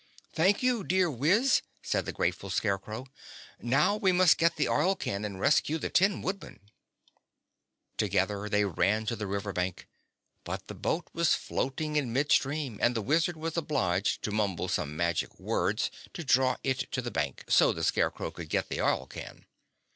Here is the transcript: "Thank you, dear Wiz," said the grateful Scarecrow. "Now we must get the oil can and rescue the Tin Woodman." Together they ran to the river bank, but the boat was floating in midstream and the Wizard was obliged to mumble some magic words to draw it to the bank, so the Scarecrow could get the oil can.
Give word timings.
"Thank 0.33 0.63
you, 0.63 0.83
dear 0.83 1.11
Wiz," 1.11 1.61
said 1.83 2.07
the 2.07 2.11
grateful 2.11 2.49
Scarecrow. 2.49 3.05
"Now 3.61 3.95
we 3.95 4.11
must 4.11 4.39
get 4.39 4.55
the 4.55 4.67
oil 4.67 4.95
can 4.95 5.23
and 5.23 5.39
rescue 5.39 5.77
the 5.77 5.91
Tin 5.91 6.23
Woodman." 6.23 6.71
Together 7.97 8.49
they 8.49 8.65
ran 8.65 9.05
to 9.05 9.15
the 9.15 9.27
river 9.27 9.53
bank, 9.53 9.87
but 10.43 10.65
the 10.65 10.73
boat 10.73 11.07
was 11.13 11.35
floating 11.35 11.97
in 11.97 12.11
midstream 12.11 12.79
and 12.81 12.95
the 12.95 13.03
Wizard 13.03 13.37
was 13.37 13.55
obliged 13.57 14.23
to 14.23 14.31
mumble 14.31 14.67
some 14.67 14.97
magic 14.97 15.39
words 15.39 15.91
to 16.15 16.23
draw 16.23 16.57
it 16.63 16.91
to 16.91 17.03
the 17.03 17.11
bank, 17.11 17.43
so 17.47 17.71
the 17.71 17.83
Scarecrow 17.83 18.31
could 18.31 18.49
get 18.49 18.69
the 18.69 18.81
oil 18.81 19.05
can. 19.05 19.45